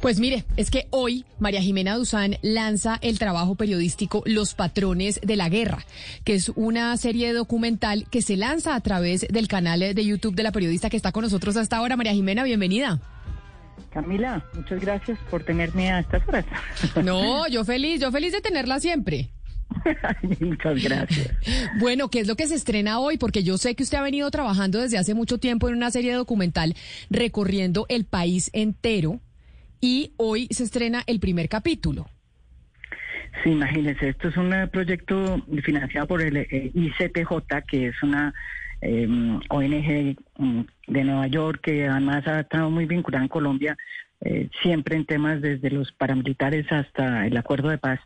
[0.00, 5.36] Pues mire, es que hoy María Jimena Duzán lanza el trabajo periodístico Los Patrones de
[5.36, 5.84] la Guerra,
[6.24, 10.42] que es una serie documental que se lanza a través del canal de YouTube de
[10.42, 11.96] la periodista que está con nosotros hasta ahora.
[11.96, 13.00] María Jimena, bienvenida.
[13.92, 16.44] Camila, muchas gracias por tenerme a estas horas.
[17.04, 19.30] No, yo feliz, yo feliz de tenerla siempre.
[20.40, 21.30] Muchas gracias.
[21.78, 23.18] Bueno, ¿qué es lo que se estrena hoy?
[23.18, 26.12] Porque yo sé que usted ha venido trabajando desde hace mucho tiempo en una serie
[26.12, 26.74] documental
[27.10, 29.20] recorriendo el país entero
[29.84, 32.06] y hoy se estrena el primer capítulo.
[33.42, 38.32] Sí, imagínense, esto es un proyecto financiado por el eh, ICTJ, que es una
[38.80, 39.06] eh,
[39.50, 43.76] ONG mm, de Nueva York que además ha estado muy vinculada en Colombia,
[44.22, 48.00] eh, siempre en temas desde los paramilitares hasta el acuerdo de paz.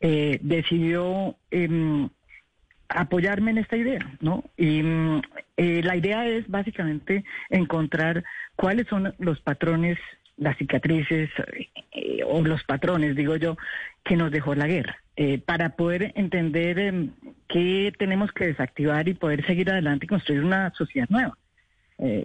[0.00, 2.08] Eh, decidió em,
[2.88, 4.42] apoyarme en esta idea, ¿no?
[4.56, 5.20] Y mm,
[5.58, 8.24] eh, la idea es básicamente encontrar
[8.56, 9.98] cuáles son los patrones,
[10.36, 11.30] las cicatrices
[11.92, 13.56] eh, o los patrones, digo yo,
[14.04, 14.98] que nos dejó la guerra,
[15.46, 17.12] para poder entender em,
[17.48, 21.38] qué tenemos que desactivar y poder seguir adelante y construir una sociedad nueva.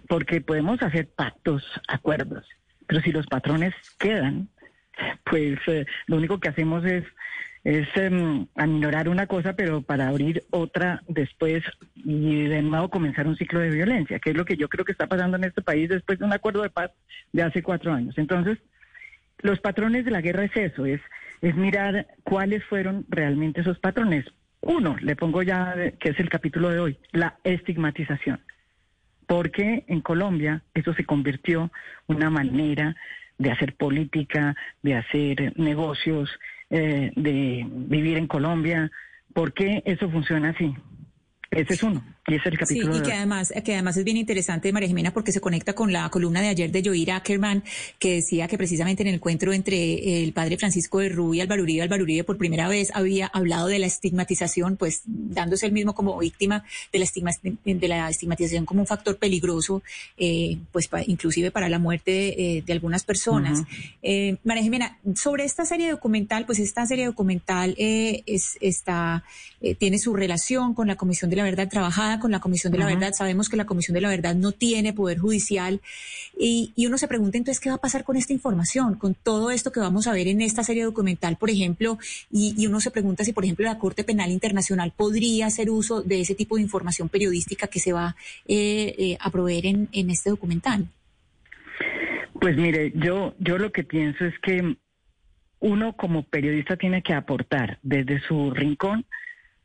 [0.08, 2.44] porque podemos hacer pactos, acuerdos,
[2.88, 4.48] pero si los patrones quedan,
[5.24, 5.58] pues
[6.06, 7.04] lo único que hacemos es
[7.62, 11.62] es eh, aminorar una cosa, pero para abrir otra después
[11.94, 14.92] y de nuevo comenzar un ciclo de violencia, que es lo que yo creo que
[14.92, 16.90] está pasando en este país después de un acuerdo de paz
[17.32, 18.16] de hace cuatro años.
[18.16, 18.58] Entonces,
[19.42, 21.00] los patrones de la guerra es eso, es,
[21.42, 24.24] es mirar cuáles fueron realmente esos patrones.
[24.62, 28.40] Uno, le pongo ya, que es el capítulo de hoy, la estigmatización.
[29.26, 31.70] Porque en Colombia eso se convirtió
[32.06, 32.96] una manera
[33.38, 36.30] de hacer política, de hacer negocios,
[36.70, 38.90] eh, de vivir en Colombia.
[39.34, 40.74] ¿Por qué eso funciona así?
[41.50, 42.94] Ese es uno, y es el capítulo.
[42.94, 45.92] Sí, y que además, que además es bien interesante, María Jimena, porque se conecta con
[45.92, 47.64] la columna de ayer de Joir Ackerman,
[47.98, 51.62] que decía que precisamente en el encuentro entre el padre Francisco de Rubí y Álvaro
[51.62, 55.94] Uribe, Álvaro Uribe por primera vez había hablado de la estigmatización, pues dándose él mismo
[55.94, 57.06] como víctima de la,
[57.64, 59.82] de la estigmatización como un factor peligroso,
[60.16, 63.62] eh, pues inclusive para la muerte eh, de, algunas personas.
[64.02, 69.24] eh, María Jimena, sobre esta serie documental, pues esta serie documental eh, es, está,
[69.78, 72.86] tiene su relación con la Comisión de la Verdad, trabajada con la Comisión de la
[72.86, 73.12] Verdad.
[73.12, 75.80] Sabemos que la Comisión de la Verdad no tiene poder judicial
[76.38, 79.72] y, uno se pregunta entonces qué va a pasar con esta información, con todo esto
[79.72, 81.98] que vamos a ver en esta serie documental, por ejemplo,
[82.30, 86.20] y, uno se pregunta si, por ejemplo, la Corte Penal Internacional podría hacer uso de
[86.20, 88.16] ese tipo de información periodística que se va
[88.46, 90.86] eh, eh, a proveer en, en este documental.
[92.40, 94.76] Pues mire, yo, yo lo que pienso es que
[95.60, 99.04] uno como periodista tiene que aportar desde su rincón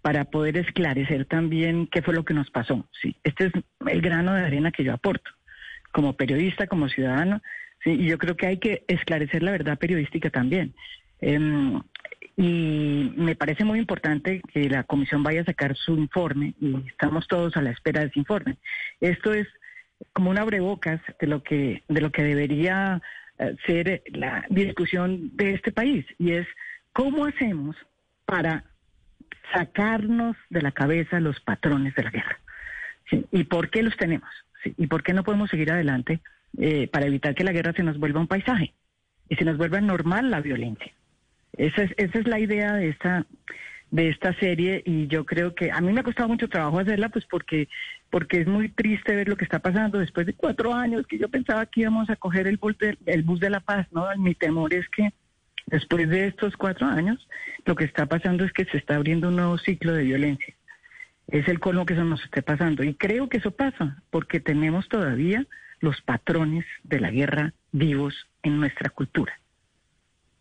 [0.06, 2.88] para poder esclarecer también qué fue lo que nos pasó.
[3.02, 3.54] Sí, este es
[3.88, 5.32] el grano de arena que yo aporto
[5.92, 7.42] como periodista, como ciudadano,
[7.84, 10.76] sí, y yo creo que hay que esclarecer la verdad periodística también.
[11.22, 11.82] Em,
[12.38, 17.28] y me parece muy importante que la comisión vaya a sacar su informe y estamos
[17.28, 18.58] todos a la espera de ese informe.
[19.02, 19.48] Esto es
[20.14, 23.02] como un abrebocas de lo que de lo que debería
[23.40, 26.46] eh, ser la discusión de este país y es
[26.94, 27.76] cómo hacemos
[28.28, 28.66] para
[29.54, 32.40] sacarnos de la cabeza los patrones de la guerra.
[33.32, 34.30] ¿Y por qué los tenemos?
[34.78, 36.22] ¿Y por qué no podemos seguir adelante
[36.58, 38.74] eh, para evitar que la guerra se nos vuelva un paisaje
[39.30, 40.92] y se nos vuelva normal la violencia?
[41.54, 43.26] Esa es, esa es la idea de esta
[43.92, 47.10] de esta serie y yo creo que a mí me ha costado mucho trabajo hacerla
[47.10, 47.70] pues porque
[48.10, 51.30] porque es muy triste ver lo que está pasando después de cuatro años que yo
[51.30, 54.74] pensaba que íbamos a coger el bus de, bus de la paz no mi temor
[54.74, 55.14] es que
[55.68, 57.28] Después de estos cuatro años,
[57.66, 60.54] lo que está pasando es que se está abriendo un nuevo ciclo de violencia.
[61.28, 62.84] Es el colmo que eso nos esté pasando.
[62.84, 65.46] Y creo que eso pasa porque tenemos todavía
[65.80, 69.34] los patrones de la guerra vivos en nuestra cultura.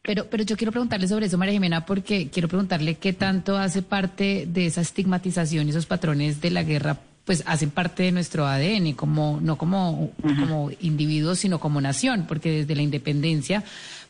[0.02, 3.80] Pero, pero yo quiero preguntarle sobre eso, María Jimena, porque quiero preguntarle qué tanto hace
[3.80, 8.92] parte de esa estigmatización, esos patrones de la guerra, pues hacen parte de nuestro ADN,
[8.92, 13.64] como, no como, como individuos, sino como nación, porque desde la independencia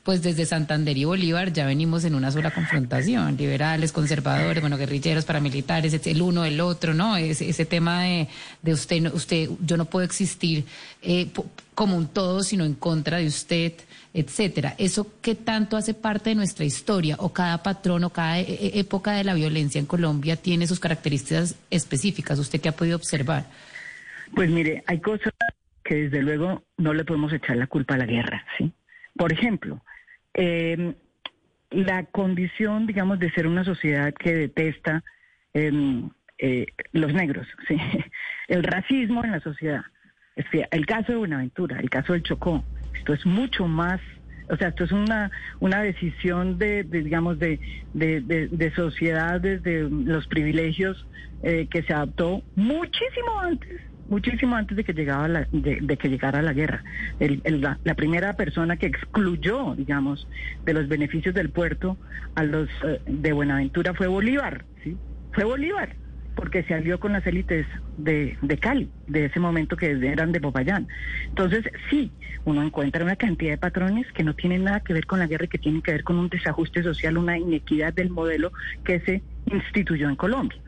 [0.04, 5.24] pues desde Santander y Bolívar ya venimos en una sola confrontación, liberales, conservadores, bueno, guerrilleros,
[5.24, 7.16] paramilitares, el uno, el otro, ¿no?
[7.16, 8.28] Ese, ese tema de,
[8.72, 10.66] usted, usted, yo no puedo existir
[11.00, 11.30] eh,
[11.74, 13.72] como un todo, sino en contra de usted,
[14.12, 14.74] etcétera.
[14.76, 17.16] ¿Eso qué tanto hace parte de nuestra historia?
[17.18, 20.80] ¿O cada patrón o cada e, e, época de la violencia en Colombia tiene sus
[20.80, 22.38] características específicas?
[22.38, 23.46] ¿Usted qué ha podido observar?
[24.34, 25.32] Pues mire, hay cosas
[25.82, 28.70] que desde luego no le podemos echar la culpa a la guerra, ¿sí?
[29.16, 29.80] Por ejemplo,
[30.34, 30.94] eh,
[31.70, 35.02] la condición, digamos, de ser una sociedad que detesta
[35.52, 37.46] em, eh, los negros,
[38.48, 39.82] el racismo en la sociedad.
[40.70, 42.64] el caso de Buenaventura, el caso del Chocó,
[42.94, 44.00] Esto es mucho más
[44.50, 47.58] o sea, esto es una, una decisión de, digamos, de,
[47.94, 51.06] de, de, sociedad desde los privilegios
[51.42, 56.42] eh, que se adoptó muchísimo antes muchísimo antes de que llegaba la, de, que llegara
[56.42, 56.84] la guerra.
[57.18, 60.28] la, primera persona que excluyó, digamos,
[60.64, 61.96] de los beneficios del puerto
[62.34, 64.96] a los eh, de Buenaventura fue Bolívar, ¿sí?
[65.32, 65.96] Fue Bolívar
[66.34, 67.66] porque se alió con las élites
[67.96, 70.88] de, de, Cali, de ese momento que eran de Popayán.
[71.28, 72.10] Entonces, sí,
[72.44, 75.44] uno encuentra una cantidad de patrones que no tienen nada que ver con la guerra
[75.44, 78.52] y que tienen que ver con un desajuste social, una inequidad del modelo
[78.84, 80.58] que se instituyó en Colombia.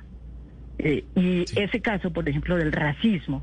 [0.78, 3.42] Eh, y ese caso, por ejemplo, del racismo,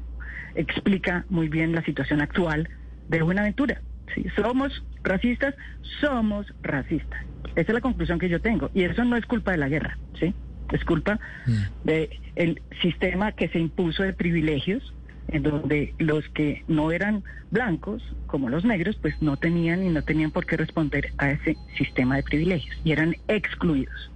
[0.55, 2.69] explica muy bien la situación actual
[3.09, 3.81] de Buenaventura.
[4.13, 4.25] ¿sí?
[4.35, 5.55] Somos racistas,
[5.99, 7.25] somos racistas.
[7.55, 8.69] Esa es la conclusión que yo tengo.
[8.73, 10.33] Y eso no es culpa de la guerra, ¿sí?
[10.71, 11.85] es culpa mm.
[11.85, 14.93] del sistema que se impuso de privilegios,
[15.29, 20.01] en donde los que no eran blancos, como los negros, pues no tenían y no
[20.01, 24.11] tenían por qué responder a ese sistema de privilegios y eran excluidos.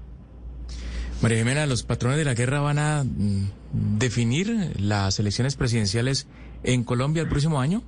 [1.22, 6.28] María Jimena, ¿los patrones de la guerra van a mm, definir las elecciones presidenciales
[6.64, 7.82] en Colombia el próximo año?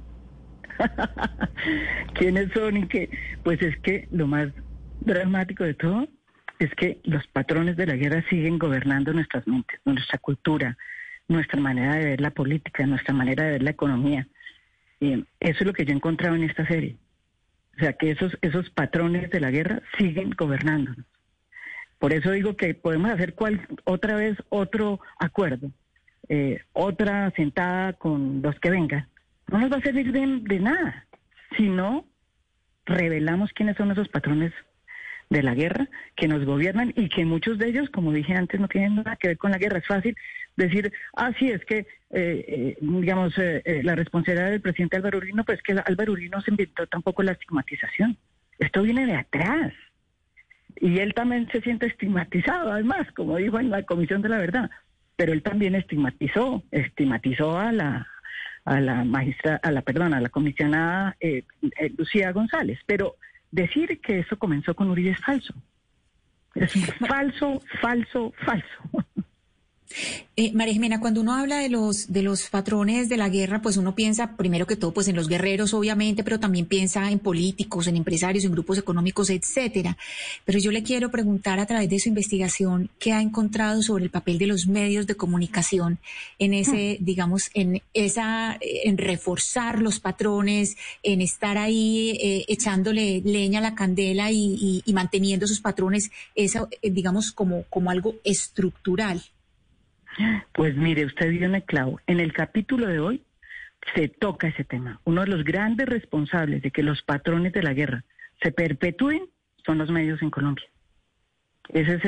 [2.15, 3.09] ¿Quiénes son y qué?
[3.43, 4.49] Pues es que lo más
[5.01, 6.07] dramático de todo
[6.57, 10.75] es que los patrones de la guerra siguen gobernando nuestras mentes, nuestra cultura,
[11.27, 14.27] nuestra manera de ver la política, nuestra manera de ver la economía.
[14.99, 16.97] Y eso es lo que yo he encontrado en esta serie.
[17.77, 21.05] O sea, que esos, esos patrones de la guerra siguen gobernándonos.
[21.99, 25.69] Por eso digo que podemos hacer cual, otra vez otro acuerdo,
[26.29, 29.07] eh, otra sentada con los que vengan.
[29.51, 31.05] No nos va a servir de, nada
[31.57, 32.05] si no
[32.85, 34.53] revelamos quiénes son esos patrones
[35.29, 38.67] de la guerra que nos gobiernan y que muchos de ellos, como dije antes, no
[38.67, 39.79] tienen nada que ver con la guerra.
[39.79, 40.15] Es fácil
[40.55, 45.43] decir, ah, sí, es que, eh, eh, digamos, eh, la responsabilidad del presidente Álvaro Uribe,
[45.43, 48.17] pues que Álvaro Uribe no se inventó tampoco la estigmatización.
[48.57, 49.73] Esto viene de atrás.
[50.79, 54.69] Y él también se siente estigmatizado, además, como dijo en la Comisión de la Verdad.
[55.15, 58.07] Pero él también estigmatizó, estigmatizó a la
[58.65, 61.17] a la magistra, a la perdón, a la comisionada
[61.97, 62.79] Lucía González.
[62.85, 63.15] Pero
[63.51, 65.53] decir que eso comenzó con Uribe es falso.
[66.55, 66.73] Es
[67.07, 69.05] falso, falso, falso.
[70.35, 73.75] Eh, María Jimena, cuando uno habla de los, de los patrones de la guerra, pues
[73.75, 77.87] uno piensa primero que todo pues en los guerreros, obviamente, pero también piensa en políticos,
[77.87, 79.97] en empresarios, en grupos económicos, etcétera.
[80.45, 84.11] Pero yo le quiero preguntar a través de su investigación qué ha encontrado sobre el
[84.11, 85.99] papel de los medios de comunicación
[86.37, 87.03] en ese, mm.
[87.03, 93.75] digamos, en esa, en reforzar los patrones, en estar ahí eh, echándole leña a la
[93.75, 99.21] candela y, y, manteniendo esos patrones, eso, eh, digamos, como, como algo estructural.
[100.53, 101.99] Pues mire, usted dio en el clavo.
[102.07, 103.23] En el capítulo de hoy
[103.95, 104.99] se toca ese tema.
[105.05, 108.03] Uno de los grandes responsables de que los patrones de la guerra
[108.41, 109.23] se perpetúen
[109.65, 110.65] son los medios en Colombia.
[111.69, 112.05] Ese es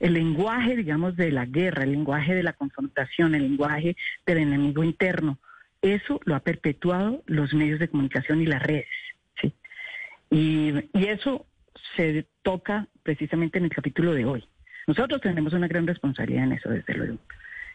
[0.00, 3.96] el, lenguaje, digamos, de la guerra, el lenguaje de la confrontación, el lenguaje
[4.26, 5.38] del enemigo interno.
[5.82, 8.88] Eso lo ha perpetuado los medios de comunicación y las redes.
[10.30, 11.46] Y, y eso
[11.96, 14.44] se toca precisamente en el capítulo de hoy.
[14.88, 17.18] Nosotros tenemos una gran responsabilidad en eso, desde luego.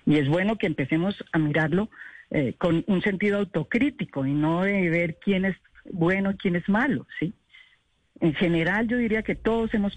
[0.06, 1.90] Y es bueno que empecemos a mirarlo
[2.32, 5.56] eh, con un sentido autocrítico y no de ver quién es
[5.92, 7.34] bueno y quién es malo, ¿sí?
[8.22, 9.96] En general yo diría que todos hemos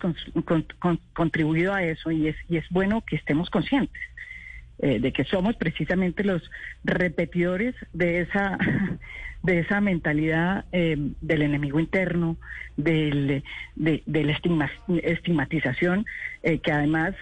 [1.13, 4.01] contribuido a eso y es, y es bueno que estemos conscientes.
[4.85, 6.43] Eh, de que somos precisamente los
[6.83, 8.59] repetidores de esa,
[9.45, 12.37] de esa mentalidad eh, del enemigo interno,
[12.77, 13.45] del,
[13.77, 14.69] de, la
[15.05, 16.05] estigmatización
[16.43, 17.15] eh, que además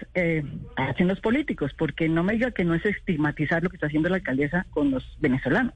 [0.75, 4.09] hacen los políticos, porque no me diga que no es estigmatizar lo que está haciendo
[4.09, 5.75] la alcaldesa con los venezolanos.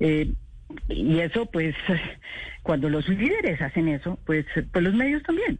[0.00, 1.74] y eso, pues,
[2.62, 5.58] cuando los líderes hacen eso, pues, pues los medios también.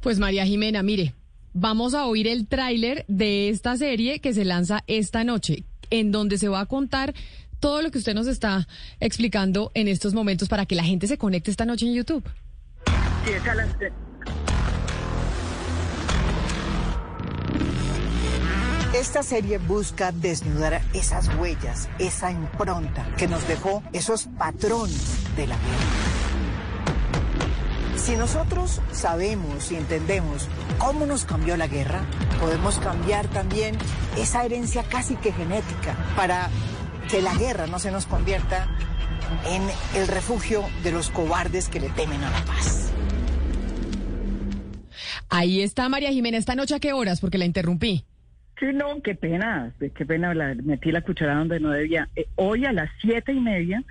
[0.00, 1.12] Pues María Jimena, mire,
[1.56, 6.38] vamos a oír el tráiler de esta serie que se lanza esta noche, en donde
[6.38, 7.14] se va a contar
[7.60, 8.68] todo lo que usted nos está
[9.00, 12.24] explicando en estos momentos para que la gente se conecte esta noche en YouTube.
[18.94, 25.56] Esta serie busca desnudar esas huellas, esa impronta que nos dejó esos patrones de la
[25.56, 26.25] vida.
[27.96, 30.48] Si nosotros sabemos y entendemos
[30.78, 32.04] cómo nos cambió la guerra,
[32.40, 33.76] podemos cambiar también
[34.16, 36.48] esa herencia casi que genética para
[37.10, 38.68] que la guerra no se nos convierta
[39.48, 39.62] en
[40.00, 42.92] el refugio de los cobardes que le temen a la paz.
[45.28, 48.04] Ahí está María Jimena, esta noche a qué horas, porque la interrumpí.
[48.60, 52.08] Sí, no, qué pena, qué pena, la, metí la cucharada donde no debía.
[52.14, 53.82] Eh, hoy a las siete y media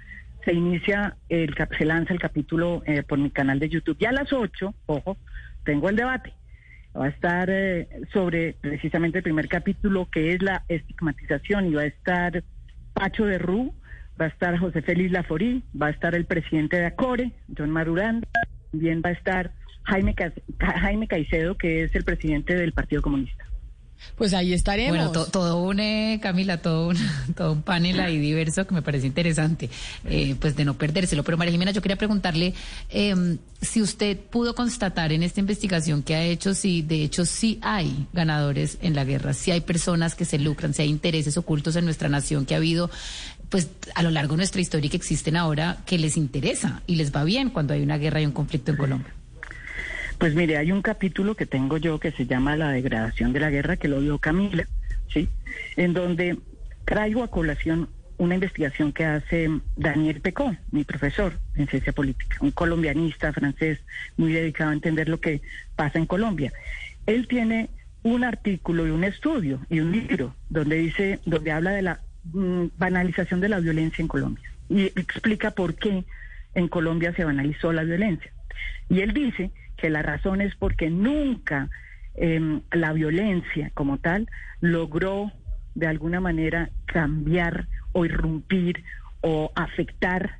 [0.46, 3.98] se inicia, el, se lanza el capítulo eh, por mi canal de YouTube.
[4.00, 5.18] Y a las 8, ojo,
[5.64, 6.34] tengo el debate.
[6.96, 11.82] Va a estar eh, sobre precisamente el primer capítulo, que es la estigmatización, y va
[11.82, 12.44] a estar
[12.94, 13.74] Pacho de Rú,
[14.20, 18.24] va a estar José Félix Laforí, va a estar el presidente de ACORE, John Marurán,
[18.72, 19.52] también va a estar
[19.84, 20.16] Jaime,
[20.60, 23.45] Jaime Caicedo, que es el presidente del Partido Comunista.
[24.16, 24.96] Pues ahí estaremos.
[24.96, 26.98] Bueno, todo un, eh, Camila, todo un,
[27.36, 29.70] todo un panel ahí diverso que me parece interesante,
[30.06, 31.24] eh, pues de no perdérselo.
[31.24, 32.54] Pero María Jimena, yo quería preguntarle
[32.90, 37.60] em, si usted pudo constatar en esta investigación que ha hecho, si de hecho sí
[37.62, 41.76] hay ganadores en la guerra, si hay personas que se lucran, si hay intereses ocultos
[41.76, 42.90] en nuestra nación, que ha habido
[43.50, 46.96] pues a lo largo de nuestra historia y que existen ahora, que les interesa y
[46.96, 49.15] les va bien cuando hay una guerra y un conflicto en Colombia.
[50.18, 53.50] Pues mire, hay un capítulo que tengo yo que se llama La degradación de la
[53.50, 54.66] guerra, que lo dio Camila,
[55.10, 55.30] ¿sí?
[55.76, 56.38] En donde
[56.86, 62.52] traigo a colación una investigación que hace Daniel Pecó, mi profesor en ciencia política, un
[62.52, 63.80] colombianista francés
[64.16, 65.42] muy dedicado a entender lo que
[65.76, 66.54] pasa en Colombia.
[67.06, 67.70] Él tiene
[68.04, 72.00] un artículo y un estudio y un libro donde dice, donde habla de la
[72.32, 76.06] mm, banalización de la violencia en Colombia y explica por qué
[76.54, 78.32] en Colombia se banalizó la violencia.
[78.90, 81.70] Y él dice que la razón es porque nunca
[82.16, 84.30] em, la violencia como tal
[84.62, 85.32] logró
[85.76, 88.84] de alguna manera cambiar o irrumpir
[89.22, 90.40] o afectar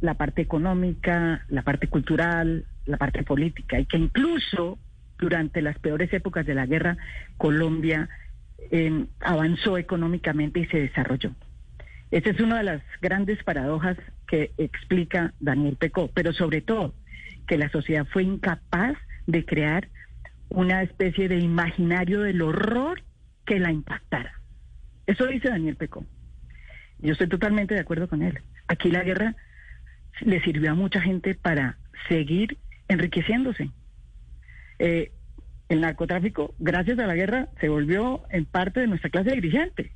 [0.00, 4.78] la parte económica, la parte cultural, la parte política, y que incluso
[5.18, 6.96] durante las peores épocas de la guerra,
[7.36, 8.08] Colombia
[8.70, 11.30] em, avanzó económicamente y se desarrolló.
[12.10, 16.94] Esa es una de las grandes paradojas que explica Daniel Pecó, pero sobre todo
[17.46, 18.96] que la sociedad fue incapaz
[19.26, 19.88] de crear
[20.48, 23.02] una especie de imaginario del horror
[23.46, 24.40] que la impactara.
[25.06, 26.06] Eso dice Daniel Pecó.
[26.98, 28.40] Yo estoy totalmente de acuerdo con él.
[28.68, 29.34] Aquí la guerra
[30.20, 32.58] le sirvió a mucha gente para seguir
[32.88, 33.70] enriqueciéndose.
[34.78, 35.12] Eh,
[35.68, 39.92] el narcotráfico, gracias a la guerra, se volvió en parte de nuestra clase dirigente.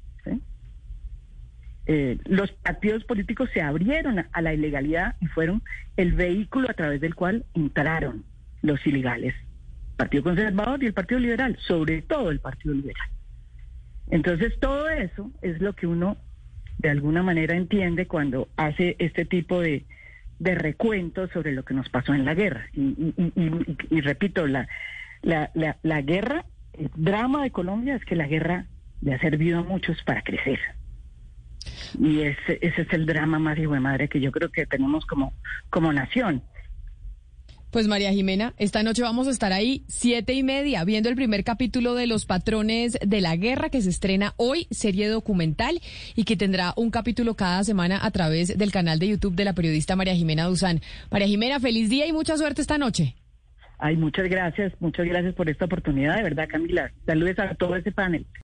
[1.88, 5.62] Eh, los partidos políticos se abrieron a, la ilegalidad y fueron
[5.96, 8.24] el vehículo a través del cual entraron
[8.62, 9.34] los ilegales.
[9.96, 13.08] Partido Conservador y el Partido Liberal, sobre todo el Partido Liberal.
[14.10, 16.16] Entonces todo eso es lo que uno
[16.78, 19.84] de alguna manera entiende cuando hace este tipo de,
[20.38, 22.66] de recuentos sobre lo que nos pasó en la guerra.
[22.74, 24.68] Y, repito, la,
[25.22, 28.66] la, la, la guerra, el drama de Colombia es que la guerra
[29.00, 30.58] le ha servido a muchos para crecer.
[32.00, 35.06] Y ese, ese es el drama más hijo de madre que yo creo que tenemos
[35.06, 35.32] como,
[35.70, 36.42] como nación.
[37.70, 41.44] Pues María Jimena, esta noche vamos a estar ahí siete y media viendo el primer
[41.44, 45.80] capítulo de Los Patrones de la Guerra que se estrena hoy, serie documental
[46.14, 49.52] y que tendrá un capítulo cada semana a través del canal de YouTube de la
[49.52, 50.80] periodista María Jimena Duzán.
[51.10, 53.16] María Jimena, feliz día y mucha suerte esta noche.
[53.78, 56.90] Ay, muchas gracias, muchas gracias por esta oportunidad, de verdad, Camila.
[57.04, 58.26] Saludes a todo ese panel.